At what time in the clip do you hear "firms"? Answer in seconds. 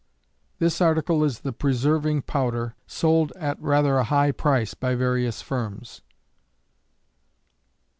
5.43-6.01